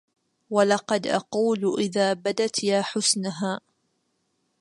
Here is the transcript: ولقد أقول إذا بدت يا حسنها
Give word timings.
ولقد 0.49 1.07
أقول 1.07 1.75
إذا 1.79 2.13
بدت 2.13 2.63
يا 2.63 2.81
حسنها 2.81 3.59